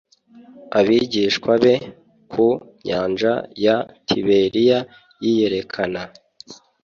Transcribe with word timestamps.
Abigishwa 0.79 1.51
be 1.63 1.73
ku 2.31 2.47
nyanja 2.85 3.33
ya 3.65 3.77
tiberiya 4.07 4.79
yiyerekana 5.23 6.01